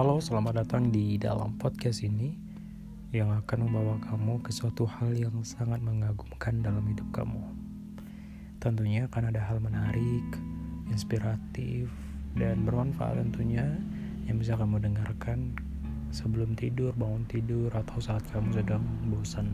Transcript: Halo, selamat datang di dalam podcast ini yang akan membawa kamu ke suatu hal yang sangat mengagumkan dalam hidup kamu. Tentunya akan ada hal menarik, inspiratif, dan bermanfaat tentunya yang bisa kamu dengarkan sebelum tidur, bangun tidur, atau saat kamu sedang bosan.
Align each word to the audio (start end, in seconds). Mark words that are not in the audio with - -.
Halo, 0.00 0.16
selamat 0.16 0.64
datang 0.64 0.88
di 0.88 1.20
dalam 1.20 1.60
podcast 1.60 2.00
ini 2.00 2.32
yang 3.12 3.36
akan 3.36 3.68
membawa 3.68 4.00
kamu 4.08 4.40
ke 4.40 4.48
suatu 4.48 4.88
hal 4.88 5.12
yang 5.12 5.44
sangat 5.44 5.76
mengagumkan 5.84 6.64
dalam 6.64 6.80
hidup 6.88 7.04
kamu. 7.12 7.44
Tentunya 8.64 9.04
akan 9.12 9.28
ada 9.28 9.44
hal 9.44 9.60
menarik, 9.60 10.24
inspiratif, 10.88 11.92
dan 12.32 12.64
bermanfaat 12.64 13.20
tentunya 13.28 13.76
yang 14.24 14.40
bisa 14.40 14.56
kamu 14.56 14.80
dengarkan 14.80 15.52
sebelum 16.16 16.56
tidur, 16.56 16.96
bangun 16.96 17.28
tidur, 17.28 17.68
atau 17.68 18.00
saat 18.00 18.24
kamu 18.32 18.56
sedang 18.56 18.80
bosan. 19.12 19.52